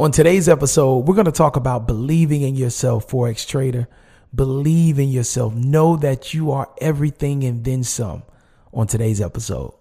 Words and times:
On 0.00 0.10
today's 0.10 0.48
episode, 0.48 1.06
we're 1.06 1.14
going 1.14 1.26
to 1.26 1.30
talk 1.30 1.54
about 1.54 1.86
believing 1.86 2.42
in 2.42 2.56
yourself, 2.56 3.06
Forex 3.06 3.46
trader. 3.46 3.86
Believe 4.34 4.98
in 4.98 5.08
yourself. 5.08 5.54
Know 5.54 5.94
that 5.98 6.34
you 6.34 6.50
are 6.50 6.68
everything 6.80 7.44
and 7.44 7.62
then 7.62 7.84
some 7.84 8.24
on 8.72 8.88
today's 8.88 9.20
episode. 9.20 9.72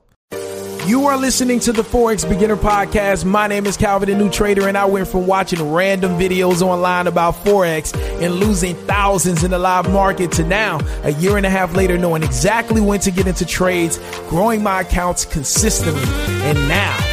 You 0.86 1.08
are 1.08 1.18
listening 1.18 1.60
to 1.62 1.72
the 1.72 1.82
Forex 1.82 2.30
Beginner 2.30 2.58
Podcast. 2.58 3.26
My 3.26 3.48
name 3.48 3.66
is 3.66 3.76
Calvin, 3.76 4.08
the 4.08 4.16
new 4.16 4.30
trader, 4.30 4.68
and 4.68 4.78
I 4.78 4.86
went 4.86 5.08
from 5.08 5.26
watching 5.26 5.74
random 5.74 6.12
videos 6.12 6.62
online 6.62 7.08
about 7.08 7.34
Forex 7.44 7.96
and 8.24 8.36
losing 8.36 8.76
thousands 8.86 9.44
in 9.44 9.50
the 9.50 9.58
live 9.58 9.92
market 9.92 10.32
to 10.34 10.44
now, 10.44 10.80
a 11.02 11.14
year 11.14 11.38
and 11.38 11.46
a 11.48 11.50
half 11.50 11.76
later, 11.76 11.98
knowing 11.98 12.22
exactly 12.22 12.82
when 12.82 13.00
to 13.00 13.10
get 13.10 13.26
into 13.26 13.48
trades, 13.48 13.98
growing 14.30 14.62
my 14.62 14.82
accounts 14.82 15.26
consistently, 15.26 16.04
and 16.44 16.68
now 16.68 17.13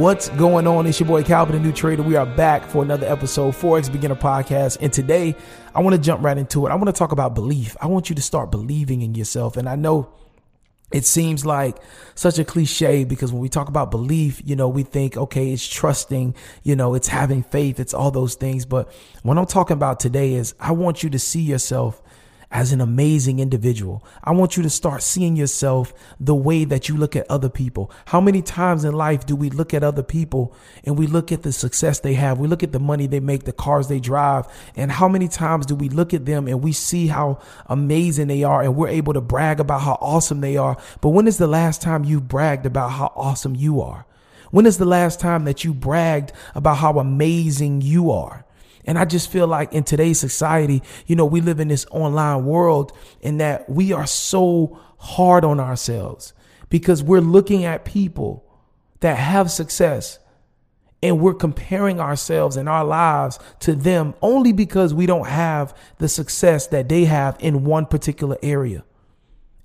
What's 0.00 0.30
going 0.30 0.66
on? 0.66 0.86
It's 0.86 0.98
your 0.98 1.06
boy 1.06 1.22
Calvin, 1.22 1.56
the 1.56 1.60
new 1.60 1.74
trader. 1.74 2.02
We 2.02 2.16
are 2.16 2.24
back 2.24 2.64
for 2.64 2.82
another 2.82 3.06
episode, 3.06 3.52
Forex 3.52 3.92
Beginner 3.92 4.14
Podcast. 4.14 4.78
And 4.80 4.90
today, 4.90 5.36
I 5.74 5.82
want 5.82 5.94
to 5.94 6.00
jump 6.00 6.24
right 6.24 6.38
into 6.38 6.66
it. 6.66 6.70
I 6.70 6.74
want 6.76 6.86
to 6.86 6.94
talk 6.94 7.12
about 7.12 7.34
belief. 7.34 7.76
I 7.82 7.86
want 7.86 8.08
you 8.08 8.16
to 8.16 8.22
start 8.22 8.50
believing 8.50 9.02
in 9.02 9.14
yourself. 9.14 9.58
And 9.58 9.68
I 9.68 9.76
know 9.76 10.10
it 10.90 11.04
seems 11.04 11.44
like 11.44 11.76
such 12.14 12.38
a 12.38 12.46
cliche 12.46 13.04
because 13.04 13.30
when 13.30 13.42
we 13.42 13.50
talk 13.50 13.68
about 13.68 13.90
belief, 13.90 14.40
you 14.42 14.56
know, 14.56 14.70
we 14.70 14.84
think, 14.84 15.18
okay, 15.18 15.52
it's 15.52 15.68
trusting, 15.68 16.34
you 16.62 16.76
know, 16.76 16.94
it's 16.94 17.08
having 17.08 17.42
faith, 17.42 17.78
it's 17.78 17.92
all 17.92 18.10
those 18.10 18.36
things. 18.36 18.64
But 18.64 18.90
what 19.22 19.36
I'm 19.36 19.44
talking 19.44 19.74
about 19.74 20.00
today 20.00 20.32
is 20.32 20.54
I 20.58 20.72
want 20.72 21.02
you 21.02 21.10
to 21.10 21.18
see 21.18 21.42
yourself 21.42 22.00
as 22.50 22.72
an 22.72 22.80
amazing 22.80 23.38
individual. 23.38 24.04
I 24.24 24.32
want 24.32 24.56
you 24.56 24.62
to 24.64 24.70
start 24.70 25.02
seeing 25.02 25.36
yourself 25.36 25.94
the 26.18 26.34
way 26.34 26.64
that 26.64 26.88
you 26.88 26.96
look 26.96 27.14
at 27.14 27.30
other 27.30 27.48
people. 27.48 27.92
How 28.06 28.20
many 28.20 28.42
times 28.42 28.84
in 28.84 28.92
life 28.92 29.24
do 29.24 29.36
we 29.36 29.50
look 29.50 29.72
at 29.72 29.84
other 29.84 30.02
people 30.02 30.54
and 30.84 30.98
we 30.98 31.06
look 31.06 31.30
at 31.30 31.42
the 31.42 31.52
success 31.52 32.00
they 32.00 32.14
have? 32.14 32.38
We 32.38 32.48
look 32.48 32.64
at 32.64 32.72
the 32.72 32.80
money 32.80 33.06
they 33.06 33.20
make, 33.20 33.44
the 33.44 33.52
cars 33.52 33.86
they 33.86 34.00
drive. 34.00 34.46
And 34.74 34.90
how 34.90 35.08
many 35.08 35.28
times 35.28 35.66
do 35.66 35.76
we 35.76 35.88
look 35.88 36.12
at 36.12 36.26
them 36.26 36.48
and 36.48 36.60
we 36.60 36.72
see 36.72 37.06
how 37.06 37.40
amazing 37.66 38.26
they 38.26 38.42
are 38.42 38.62
and 38.62 38.74
we're 38.74 38.88
able 38.88 39.12
to 39.12 39.20
brag 39.20 39.60
about 39.60 39.82
how 39.82 39.98
awesome 40.00 40.40
they 40.40 40.56
are? 40.56 40.76
But 41.00 41.10
when 41.10 41.28
is 41.28 41.38
the 41.38 41.46
last 41.46 41.80
time 41.80 42.04
you 42.04 42.20
bragged 42.20 42.66
about 42.66 42.90
how 42.90 43.12
awesome 43.14 43.54
you 43.54 43.80
are? 43.80 44.06
When 44.50 44.66
is 44.66 44.78
the 44.78 44.84
last 44.84 45.20
time 45.20 45.44
that 45.44 45.62
you 45.62 45.72
bragged 45.72 46.32
about 46.56 46.78
how 46.78 46.98
amazing 46.98 47.82
you 47.82 48.10
are? 48.10 48.44
And 48.84 48.98
I 48.98 49.04
just 49.04 49.30
feel 49.30 49.46
like 49.46 49.72
in 49.72 49.84
today's 49.84 50.18
society, 50.18 50.82
you 51.06 51.16
know, 51.16 51.26
we 51.26 51.40
live 51.40 51.60
in 51.60 51.68
this 51.68 51.86
online 51.90 52.44
world 52.44 52.92
and 53.22 53.40
that 53.40 53.68
we 53.68 53.92
are 53.92 54.06
so 54.06 54.78
hard 54.98 55.44
on 55.44 55.60
ourselves 55.60 56.32
because 56.68 57.02
we're 57.02 57.20
looking 57.20 57.64
at 57.64 57.84
people 57.84 58.44
that 59.00 59.16
have 59.16 59.50
success 59.50 60.18
and 61.02 61.20
we're 61.20 61.34
comparing 61.34 62.00
ourselves 62.00 62.56
and 62.56 62.68
our 62.68 62.84
lives 62.84 63.38
to 63.60 63.74
them 63.74 64.14
only 64.20 64.52
because 64.52 64.92
we 64.92 65.06
don't 65.06 65.26
have 65.26 65.76
the 65.98 66.08
success 66.08 66.66
that 66.68 66.88
they 66.88 67.04
have 67.04 67.36
in 67.40 67.64
one 67.64 67.86
particular 67.86 68.36
area. 68.42 68.84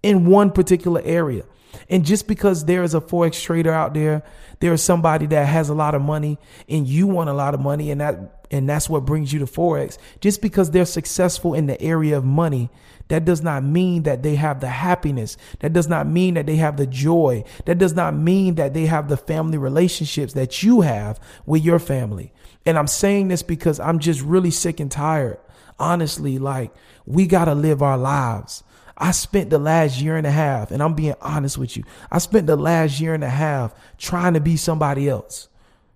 In 0.05 0.25
one 0.25 0.51
particular 0.51 1.01
area. 1.03 1.43
And 1.89 2.05
just 2.05 2.27
because 2.27 2.65
there 2.65 2.83
is 2.83 2.93
a 2.93 3.01
Forex 3.01 3.41
trader 3.41 3.71
out 3.71 3.93
there, 3.93 4.23
there 4.59 4.73
is 4.73 4.81
somebody 4.81 5.25
that 5.27 5.47
has 5.47 5.69
a 5.69 5.73
lot 5.73 5.95
of 5.95 6.01
money 6.01 6.37
and 6.69 6.87
you 6.87 7.07
want 7.07 7.29
a 7.29 7.33
lot 7.33 7.53
of 7.53 7.59
money 7.59 7.91
and 7.91 8.01
that 8.01 8.45
and 8.51 8.69
that's 8.69 8.89
what 8.89 9.05
brings 9.05 9.33
you 9.33 9.39
to 9.39 9.45
Forex. 9.45 9.97
Just 10.21 10.41
because 10.41 10.71
they're 10.71 10.85
successful 10.85 11.53
in 11.53 11.65
the 11.65 11.81
area 11.81 12.17
of 12.17 12.23
money, 12.23 12.69
that 13.07 13.25
does 13.25 13.41
not 13.41 13.63
mean 13.63 14.03
that 14.03 14.23
they 14.23 14.35
have 14.35 14.61
the 14.61 14.67
happiness. 14.67 15.37
That 15.59 15.73
does 15.73 15.87
not 15.87 16.07
mean 16.07 16.35
that 16.35 16.45
they 16.45 16.55
have 16.55 16.77
the 16.77 16.87
joy. 16.87 17.43
That 17.65 17.77
does 17.77 17.93
not 17.93 18.15
mean 18.15 18.55
that 18.55 18.73
they 18.73 18.85
have 18.85 19.09
the 19.09 19.17
family 19.17 19.57
relationships 19.57 20.33
that 20.33 20.63
you 20.63 20.81
have 20.81 21.19
with 21.45 21.63
your 21.63 21.79
family. 21.79 22.33
And 22.65 22.77
I'm 22.77 22.87
saying 22.87 23.27
this 23.27 23.43
because 23.43 23.79
I'm 23.79 23.99
just 23.99 24.21
really 24.21 24.51
sick 24.51 24.79
and 24.79 24.91
tired. 24.91 25.39
Honestly, 25.77 26.39
like 26.39 26.73
we 27.05 27.27
got 27.27 27.45
to 27.45 27.55
live 27.55 27.81
our 27.81 27.97
lives. 27.97 28.63
I 28.97 29.11
spent 29.11 29.49
the 29.49 29.59
last 29.59 29.99
year 29.99 30.15
and 30.15 30.25
a 30.25 30.31
half, 30.31 30.71
and 30.71 30.81
I'm 30.81 30.93
being 30.93 31.15
honest 31.21 31.57
with 31.57 31.75
you. 31.75 31.83
I 32.11 32.19
spent 32.19 32.47
the 32.47 32.55
last 32.55 32.99
year 33.01 33.13
and 33.13 33.23
a 33.23 33.29
half 33.29 33.73
trying 33.97 34.35
to 34.35 34.39
be 34.39 34.55
somebody 34.55 35.09
else, 35.09 35.49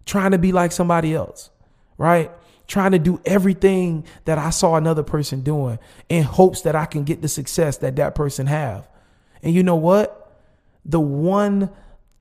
trying 0.06 0.32
to 0.32 0.38
be 0.38 0.52
like 0.52 0.72
somebody 0.72 1.14
else, 1.14 1.50
right? 1.98 2.32
Trying 2.68 2.92
to 2.92 3.00
do 3.00 3.22
everything 3.26 4.06
that 4.26 4.38
I 4.38 4.50
saw 4.50 4.76
another 4.76 5.04
person 5.04 5.42
doing 5.42 5.80
in 6.10 6.24
hopes 6.24 6.62
that 6.62 6.76
I 6.76 6.86
can 6.86 7.04
get 7.06 7.22
the 7.22 7.30
success 7.30 7.78
that 7.78 7.96
that 7.96 8.16
person 8.16 8.48
have. 8.48 8.88
And 9.42 9.54
you 9.54 9.64
know 9.64 9.78
what? 9.78 10.38
The 10.86 11.00
one 11.00 11.70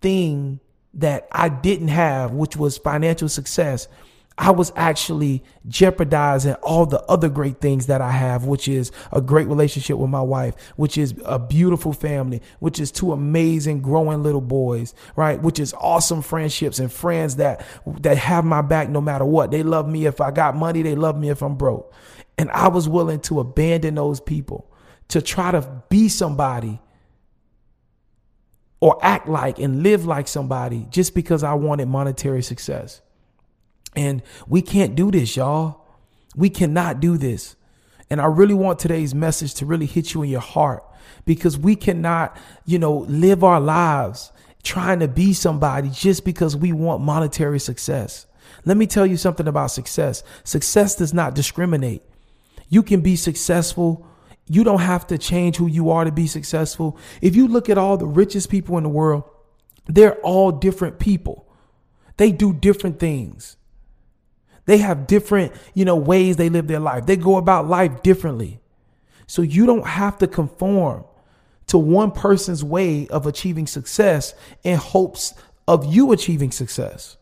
thing 0.01 0.61
that 0.95 1.27
I 1.33 1.49
didn't 1.49 1.89
have, 1.89 2.33
which 2.33 2.57
was 2.57 2.79
financial 2.79 3.29
success, 3.29 3.89
I 4.41 4.53
was 4.53 4.73
actually 4.77 5.43
jeopardizing 5.67 6.55
all 6.63 6.87
the 6.87 7.03
other 7.03 7.29
great 7.29 7.61
things 7.61 7.87
that 7.87 8.01
I 8.01 8.13
have, 8.13 8.45
which 8.45 8.69
is 8.69 8.93
a 9.11 9.21
great 9.21 9.49
relationship 9.49 9.99
with 9.99 10.11
my 10.11 10.23
wife, 10.23 10.55
which 10.77 10.97
is 10.97 11.13
a 11.25 11.41
beautiful 11.41 11.93
family, 11.93 12.41
which 12.61 12.79
is 12.79 12.93
two 12.93 13.13
amazing 13.13 13.83
growing 13.83 14.23
little 14.23 14.41
boys, 14.41 14.95
right? 15.17 15.43
Which 15.43 15.59
is 15.59 15.75
awesome 15.75 16.23
friendships 16.23 16.79
and 16.79 16.91
friends 16.91 17.37
that 17.37 17.67
that 18.01 18.17
have 18.17 18.45
my 18.45 18.63
back 18.63 18.89
no 18.89 19.01
matter 19.01 19.25
what. 19.25 19.51
They 19.51 19.65
love 19.65 19.89
me 19.89 20.07
if 20.07 20.21
I 20.21 20.31
got 20.31 20.55
money, 20.55 20.83
they 20.83 20.95
love 20.95 21.19
me 21.19 21.31
if 21.31 21.43
I'm 21.43 21.57
broke. 21.57 21.93
And 22.39 22.49
I 22.53 22.69
was 22.69 22.89
willing 22.89 23.19
to 23.23 23.41
abandon 23.41 23.97
those 23.97 24.21
people 24.21 24.71
to 25.09 25.21
try 25.21 25.51
to 25.51 25.83
be 25.89 26.09
somebody 26.09 26.81
or 28.79 29.05
act 29.05 29.29
like 29.29 29.59
and 29.59 29.83
live 29.83 30.07
like 30.07 30.29
somebody 30.29 30.87
just 30.91 31.13
because 31.17 31.43
I 31.43 31.55
wanted 31.55 31.89
monetary 31.89 32.45
success. 32.45 33.01
And 33.97 34.23
we 34.47 34.63
can't 34.63 34.95
do 34.95 35.11
this, 35.11 35.37
y'all. 35.37 35.85
We 36.37 36.51
cannot 36.51 37.01
do 37.01 37.17
this. 37.17 37.57
And 38.11 38.21
I 38.21 38.27
really 38.27 38.55
want 38.55 38.79
today's 38.79 39.15
message 39.15 39.55
to 39.55 39.67
really 39.67 39.87
hit 39.87 40.15
you 40.15 40.23
in 40.23 40.31
your 40.31 40.41
heart 40.41 40.85
because 41.25 41.59
we 41.59 41.77
cannot, 41.77 42.37
you 42.65 42.79
know, 42.79 42.99
live 43.09 43.45
our 43.45 43.61
lives 43.61 44.33
trying 44.63 45.01
to 45.01 45.09
be 45.09 45.33
somebody 45.33 45.89
just 45.91 46.25
because 46.25 46.57
we 46.57 46.73
want 46.73 47.03
monetary 47.03 47.61
success. 47.61 48.27
Let 48.65 48.77
me 48.77 48.87
tell 48.87 49.07
you 49.07 49.17
something 49.17 49.47
about 49.47 49.71
success. 49.71 50.23
Success 50.45 50.97
does 50.97 51.15
not 51.15 51.35
discriminate. 51.35 52.03
You 52.69 52.83
can 52.83 53.01
be 53.01 53.17
successful. 53.17 54.07
You 54.47 54.65
don't 54.65 54.81
have 54.81 55.07
to 55.09 55.19
change 55.19 55.57
who 55.57 55.67
you 55.67 55.91
are 55.91 56.05
to 56.05 56.13
be 56.13 56.27
successful. 56.27 56.99
If 57.21 57.37
you 57.37 57.49
look 57.49 57.69
at 57.69 57.79
all 57.79 57.97
the 57.97 58.07
richest 58.07 58.51
people 58.51 58.77
in 58.77 58.83
the 58.83 58.89
world, 58.89 59.25
they're 59.87 60.17
all 60.21 60.53
different 60.53 60.99
people. 60.99 61.47
They 62.17 62.33
do 62.33 62.53
different 62.53 62.99
things. 62.99 63.57
They 64.69 64.77
have 64.77 65.07
different, 65.07 65.55
you 65.73 65.87
know, 65.87 65.97
ways 65.97 66.37
they 66.37 66.51
live 66.51 66.67
their 66.67 66.79
life. 66.79 67.07
They 67.07 67.17
go 67.17 67.39
about 67.39 67.69
life 67.69 68.03
differently. 68.03 68.61
So 69.27 69.41
you 69.41 69.65
don't 69.65 69.87
have 69.87 70.19
to 70.19 70.27
conform 70.27 71.05
to 71.69 71.79
one 71.79 72.13
person's 72.13 72.63
way 72.63 73.09
of 73.09 73.27
achieving 73.27 73.67
success 73.67 74.35
in 74.65 74.77
hopes 74.77 75.33
of 75.67 75.87
you 75.87 76.13
achieving 76.13 76.51
success. 76.51 77.17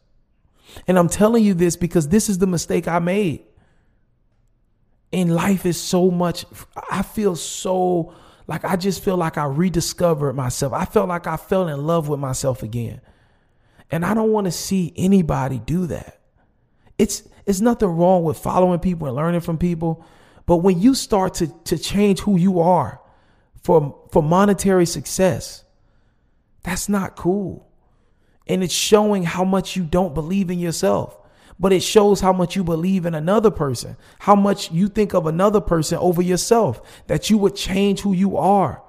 And 0.88 0.98
I'm 0.98 1.08
telling 1.08 1.44
you 1.44 1.54
this 1.54 1.76
because 1.76 2.08
this 2.08 2.28
is 2.28 2.38
the 2.38 2.48
mistake 2.48 2.88
I 2.88 2.98
made. 2.98 3.44
In 5.12 5.28
life 5.28 5.64
is 5.64 5.80
so 5.80 6.10
much, 6.10 6.46
I 6.90 7.02
feel 7.02 7.36
so 7.36 8.12
like 8.48 8.64
I 8.64 8.74
just 8.74 9.04
feel 9.04 9.16
like 9.16 9.38
I 9.38 9.44
rediscovered 9.44 10.34
myself. 10.34 10.72
I 10.72 10.84
felt 10.84 11.08
like 11.08 11.28
I 11.28 11.36
fell 11.36 11.68
in 11.68 11.86
love 11.86 12.08
with 12.08 12.18
myself 12.18 12.64
again. 12.64 13.00
And 13.88 14.04
I 14.04 14.14
don't 14.14 14.32
want 14.32 14.46
to 14.46 14.50
see 14.50 14.92
anybody 14.96 15.60
do 15.60 15.86
that. 15.86 16.16
It's 16.98 17.22
it's 17.46 17.60
nothing 17.60 17.88
wrong 17.88 18.24
with 18.24 18.38
following 18.38 18.80
people 18.80 19.06
and 19.06 19.16
learning 19.16 19.40
from 19.40 19.56
people. 19.56 20.04
But 20.46 20.58
when 20.58 20.80
you 20.80 20.94
start 20.94 21.34
to, 21.34 21.48
to 21.64 21.78
change 21.78 22.20
who 22.20 22.36
you 22.36 22.60
are 22.60 23.00
for, 23.62 24.00
for 24.12 24.22
monetary 24.22 24.86
success, 24.86 25.64
that's 26.62 26.88
not 26.88 27.16
cool. 27.16 27.68
And 28.48 28.62
it's 28.62 28.74
showing 28.74 29.22
how 29.22 29.44
much 29.44 29.76
you 29.76 29.84
don't 29.84 30.14
believe 30.14 30.50
in 30.50 30.58
yourself. 30.58 31.18
But 31.58 31.72
it 31.72 31.82
shows 31.82 32.20
how 32.20 32.32
much 32.32 32.54
you 32.54 32.62
believe 32.62 33.06
in 33.06 33.14
another 33.14 33.50
person, 33.50 33.96
how 34.18 34.36
much 34.36 34.70
you 34.70 34.88
think 34.88 35.14
of 35.14 35.26
another 35.26 35.60
person 35.60 35.98
over 35.98 36.20
yourself, 36.20 36.82
that 37.06 37.30
you 37.30 37.38
would 37.38 37.56
change 37.56 38.00
who 38.00 38.12
you 38.12 38.36
are 38.36 38.82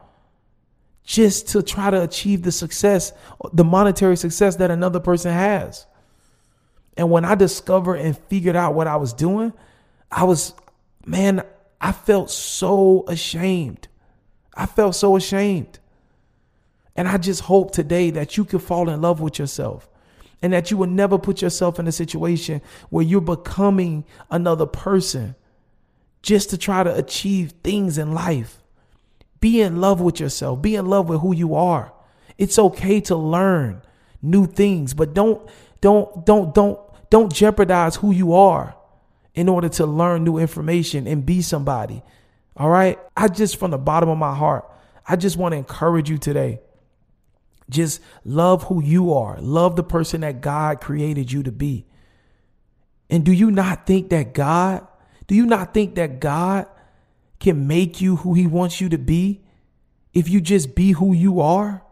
just 1.03 1.47
to 1.49 1.63
try 1.63 1.89
to 1.89 2.03
achieve 2.03 2.41
the 2.41 2.51
success, 2.51 3.13
the 3.53 3.63
monetary 3.63 4.17
success 4.17 4.57
that 4.57 4.69
another 4.69 4.99
person 4.99 5.31
has. 5.31 5.85
And 6.97 7.11
when 7.11 7.23
I 7.23 7.35
discovered 7.35 7.95
and 7.95 8.17
figured 8.17 8.55
out 8.55 8.73
what 8.73 8.87
I 8.87 8.95
was 8.95 9.13
doing, 9.13 9.53
I 10.11 10.23
was, 10.23 10.53
man, 11.05 11.43
I 11.79 11.91
felt 11.91 12.31
so 12.31 13.05
ashamed. 13.07 13.87
I 14.55 14.65
felt 14.65 14.95
so 14.95 15.15
ashamed. 15.15 15.79
And 16.95 17.07
I 17.07 17.17
just 17.17 17.41
hope 17.41 17.71
today 17.71 18.09
that 18.09 18.35
you 18.35 18.43
can 18.43 18.57
fall 18.57 18.89
in 18.89 18.99
love 18.99 19.21
with 19.21 19.37
yourself 19.37 19.87
and 20.41 20.51
that 20.53 20.71
you 20.71 20.77
will 20.77 20.87
never 20.87 21.19
put 21.19 21.41
yourself 21.43 21.79
in 21.79 21.87
a 21.87 21.91
situation 21.91 22.61
where 22.89 23.05
you're 23.05 23.21
becoming 23.21 24.03
another 24.31 24.65
person 24.65 25.35
just 26.23 26.49
to 26.49 26.57
try 26.57 26.83
to 26.83 26.93
achieve 26.95 27.53
things 27.63 27.99
in 27.99 28.13
life. 28.13 28.63
Be 29.39 29.61
in 29.61 29.79
love 29.79 30.01
with 30.01 30.19
yourself. 30.19 30.61
Be 30.61 30.75
in 30.75 30.87
love 30.87 31.09
with 31.09 31.21
who 31.21 31.35
you 31.35 31.53
are. 31.53 31.93
It's 32.39 32.57
okay 32.57 32.99
to 33.01 33.15
learn 33.15 33.83
new 34.21 34.47
things, 34.47 34.95
but 34.95 35.13
don't 35.13 35.47
don't 35.81 36.25
don't 36.25 36.53
don't 36.53 36.79
don't 37.09 37.31
jeopardize 37.31 37.97
who 37.97 38.11
you 38.11 38.33
are 38.33 38.75
in 39.33 39.49
order 39.49 39.69
to 39.69 39.85
learn 39.85 40.23
new 40.23 40.37
information 40.37 41.07
and 41.07 41.25
be 41.25 41.41
somebody. 41.41 42.03
All 42.55 42.69
right? 42.69 42.99
I 43.15 43.27
just 43.27 43.57
from 43.57 43.71
the 43.71 43.77
bottom 43.77 44.09
of 44.09 44.17
my 44.17 44.35
heart, 44.35 44.69
I 45.07 45.15
just 45.15 45.37
want 45.37 45.53
to 45.53 45.57
encourage 45.57 46.09
you 46.09 46.17
today. 46.17 46.59
Just 47.69 48.01
love 48.23 48.63
who 48.63 48.81
you 48.81 49.13
are. 49.13 49.39
Love 49.39 49.75
the 49.75 49.83
person 49.83 50.21
that 50.21 50.41
God 50.41 50.81
created 50.81 51.31
you 51.31 51.43
to 51.43 51.51
be. 51.51 51.85
And 53.09 53.23
do 53.23 53.31
you 53.31 53.51
not 53.51 53.85
think 53.85 54.09
that 54.09 54.33
God, 54.33 54.87
do 55.27 55.35
you 55.35 55.45
not 55.45 55.73
think 55.73 55.95
that 55.95 56.19
God 56.19 56.67
can 57.39 57.67
make 57.67 58.01
you 58.01 58.17
who 58.17 58.33
he 58.33 58.47
wants 58.47 58.81
you 58.81 58.89
to 58.89 58.97
be 58.97 59.41
if 60.13 60.29
you 60.29 60.41
just 60.41 60.75
be 60.75 60.91
who 60.91 61.13
you 61.13 61.39
are. 61.39 61.83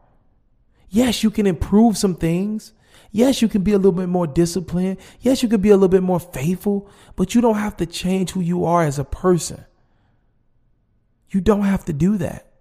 Yes, 0.90 1.24
you 1.24 1.30
can 1.30 1.46
improve 1.46 1.98
some 1.98 2.16
things. 2.16 2.74
Yes, 3.16 3.42
you 3.42 3.48
can 3.48 3.62
be 3.62 3.72
a 3.72 3.78
little 3.78 3.94
bit 3.94 4.10
more 4.10 4.28
disciplined. 4.28 4.98
Yes, 5.22 5.42
you 5.42 5.48
can 5.48 5.62
be 5.62 5.70
a 5.70 5.76
little 5.76 5.88
bit 5.88 6.04
more 6.04 6.20
faithful, 6.20 6.90
but 7.16 7.34
you 7.34 7.40
don't 7.40 7.56
have 7.56 7.78
to 7.78 7.86
change 7.86 8.32
who 8.32 8.42
you 8.42 8.66
are 8.66 8.84
as 8.84 9.00
a 9.00 9.06
person. 9.06 9.64
You 11.30 11.40
don't 11.40 11.62
have 11.62 11.86
to 11.86 11.94
do 11.94 12.18
that. 12.18 12.52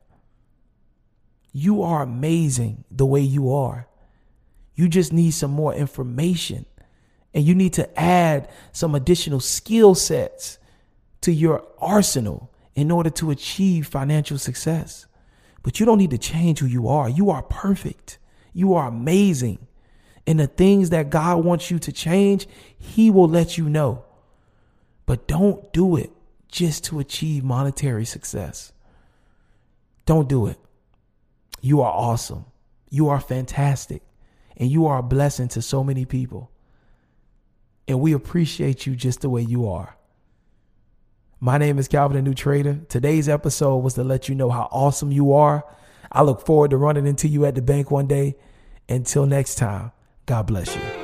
You 1.53 1.83
are 1.83 2.05
amazing 2.05 2.85
the 2.89 3.05
way 3.05 3.21
you 3.21 3.53
are. 3.53 3.89
You 4.77 4.89
just 4.89 5.12
need 5.12 5.33
some 5.33 5.51
more 5.51 5.75
information 5.75 6.67
and 7.35 7.45
you 7.45 7.56
need 7.56 7.73
to 7.73 8.01
add 8.01 8.49
some 8.71 8.95
additional 8.95 9.41
skill 9.41 9.97
sets 9.97 10.59
to 11.23 11.33
your 11.33 11.67
arsenal 11.79 12.53
in 12.77 12.93
order 12.93 13.11
to 13.11 13.33
achieve 13.33 13.89
financial 13.89 14.39
success. 14.39 15.06
But 15.65 15.81
you 15.81 15.87
don't 15.87 15.99
need 15.99 16.11
to 16.11 16.19
change 16.19 16.61
who 16.61 16.67
you 16.67 16.87
are. 16.87 17.09
You 17.09 17.31
are 17.31 17.43
perfect. 17.43 18.19
You 18.53 18.75
are 18.75 18.87
amazing. 18.87 19.67
And 20.26 20.41
the 20.41 20.47
things 20.47 20.91
that 20.91 21.11
God 21.11 21.44
wants 21.44 21.71
you 21.71 21.79
to 21.81 21.93
change, 21.93 22.47
He 22.79 23.11
will 23.11 23.29
let 23.29 23.59
you 23.59 23.69
know. 23.69 24.05
But 25.06 25.26
don't 25.26 25.73
do 25.73 25.97
it 25.97 26.11
just 26.49 26.85
to 26.85 26.99
achieve 26.99 27.44
monetary 27.44 28.05
success. 28.05 28.73
Don't 30.06 30.29
do 30.29 30.47
it. 30.47 30.59
You 31.61 31.82
are 31.82 31.93
awesome. 31.93 32.47
You 32.91 33.09
are 33.09 33.21
fantastic. 33.21 34.03
And 34.56 34.71
you 34.71 34.87
are 34.87 34.99
a 34.99 35.03
blessing 35.03 35.49
to 35.49 35.62
so 35.62 35.82
many 35.82 36.05
people. 36.05 36.50
And 37.88 38.00
we 38.00 38.12
appreciate 38.12 38.87
you 38.87 38.94
just 38.94 39.20
the 39.20 39.29
way 39.29 39.43
you 39.43 39.69
are. 39.69 39.97
My 41.41 41.59
name 41.59 41.79
is 41.79 41.88
Calvin, 41.88 42.17
a 42.17 42.23
new 42.23 42.32
trader. 42.32 42.81
Today's 42.88 43.29
episode 43.29 43.79
was 43.79 43.94
to 43.94 44.05
let 44.05 44.29
you 44.29 44.35
know 44.35 44.49
how 44.49 44.69
awesome 44.70 45.12
you 45.12 45.32
are. 45.32 45.65
I 46.11 46.23
look 46.23 46.47
forward 46.47 46.70
to 46.70 46.77
running 46.77 47.06
into 47.06 47.29
you 47.29 47.44
at 47.44 47.55
the 47.55 47.62
bank 47.62 47.91
one 47.91 48.06
day. 48.06 48.37
Until 48.88 49.27
next 49.27 49.56
time, 49.56 49.93
God 50.26 50.47
bless 50.47 50.75
you. 50.75 51.04